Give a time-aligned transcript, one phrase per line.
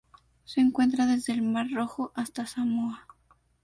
[0.45, 3.05] Se encuentra desde el Mar Rojo hasta Samoa.